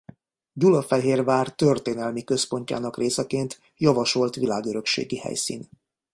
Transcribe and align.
Gyulafehérvár 0.53 1.55
történelmi 1.55 2.23
központjának 2.23 2.97
részeként 2.97 3.59
javasolt 3.77 4.35
világörökségi 4.35 5.17
helyszín. 5.17 5.69